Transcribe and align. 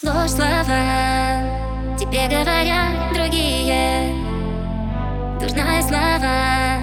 Ложь 0.00 0.30
слова 0.30 1.42
Тебе 1.98 2.28
говорят 2.28 3.12
другие. 3.12 4.14
Дурная 5.40 5.82
слава. 5.82 6.78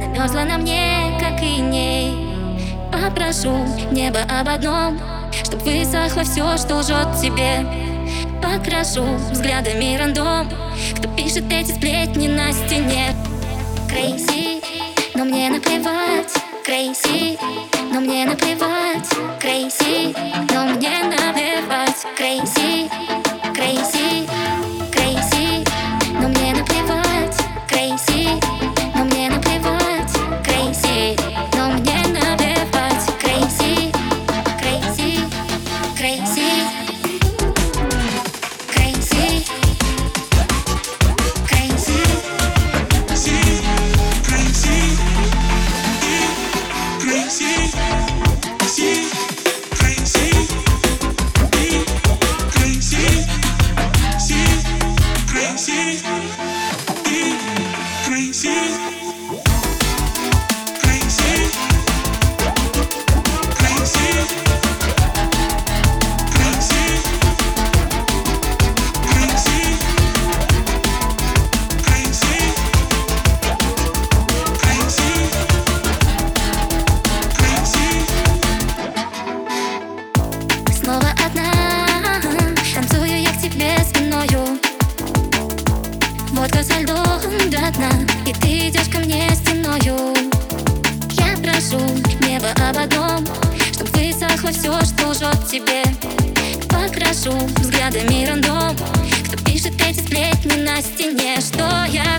Намерзла 0.00 0.40
на 0.40 0.58
мне, 0.58 1.16
как 1.20 1.40
и 1.40 1.60
ней. 1.60 2.12
Попрошу 2.90 3.52
небо 3.92 4.18
об 4.22 4.48
одном 4.48 4.98
Чтоб 5.44 5.62
высохло 5.62 6.24
все, 6.24 6.56
что 6.56 6.78
лжет 6.78 7.20
тебе. 7.22 7.64
Покрашу 8.42 9.04
взглядами 9.30 9.96
рандом 9.96 10.50
Кто 10.96 11.08
пишет 11.10 11.44
эти 11.52 11.70
сплетни 11.70 12.26
на 12.26 12.52
стене. 12.52 13.14
Крейси, 13.88 14.60
но 15.14 15.24
мне 15.24 15.50
наплевать. 15.50 16.34
Крейси, 16.64 17.38
но 17.92 18.00
мне 18.00 18.24
наплевать. 18.24 19.08
Крейси, 19.38 20.16
но 20.49 20.49
наплевать 22.02 22.16
Крейси, 22.16 22.88
крейси, 23.54 24.26
крейси 24.90 25.64
Но 26.14 26.28
мне 26.28 26.54
наплевать 26.54 27.36
Крейси, 27.68 28.40
но 28.94 29.04
мне 29.04 29.30
наплевать 29.30 30.12
Крейси, 30.44 31.16
но 31.56 31.70
мне 31.70 32.02
наплевать 32.08 33.04
Крейси, 33.20 33.92
крейси, 34.60 35.20
крейси 35.96 36.50
Crazy, 38.72 39.44
crazy, 47.00 48.19
снова 80.72 81.12
одна 81.24 81.59
Водка 86.40 86.64
со 86.64 86.80
льдом 86.80 86.96
до 87.50 87.70
дна 87.70 87.90
И 88.26 88.32
ты 88.32 88.68
идешь 88.68 88.88
ко 88.88 88.98
мне 89.00 89.28
стеною. 89.34 90.14
Я 91.10 91.36
прошу 91.36 91.78
небо 92.26 92.48
об 92.66 92.78
одном 92.78 93.26
Чтоб 93.74 93.86
высохло 93.90 94.50
все, 94.50 94.80
что 94.86 95.08
лжет 95.08 95.46
тебе. 95.46 95.82
Покрашу 96.70 97.32
взглядами 97.58 98.24
рандом 98.24 98.74
Кто 99.26 99.36
пишет 99.44 99.74
эти 99.86 100.00
сплетни 100.00 100.62
на 100.62 100.80
стене. 100.80 101.36
Что 101.42 101.84
я 101.90 102.18